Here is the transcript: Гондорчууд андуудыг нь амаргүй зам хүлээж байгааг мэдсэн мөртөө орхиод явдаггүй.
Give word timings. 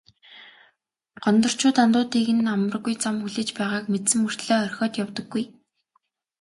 Гондорчууд 1.23 1.77
андуудыг 1.83 2.27
нь 2.35 2.49
амаргүй 2.53 2.95
зам 3.03 3.15
хүлээж 3.21 3.49
байгааг 3.57 3.85
мэдсэн 3.91 4.19
мөртөө 4.21 4.57
орхиод 4.65 4.93
явдаггүй. 5.03 5.43